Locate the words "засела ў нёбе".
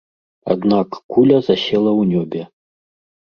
1.49-2.41